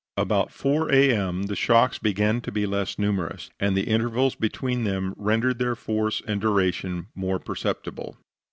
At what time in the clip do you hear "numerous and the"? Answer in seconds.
2.97-3.83